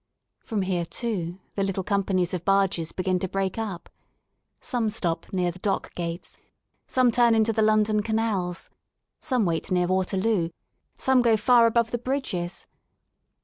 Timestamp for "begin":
2.91-3.19